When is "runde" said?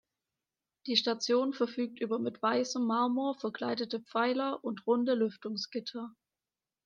4.87-5.13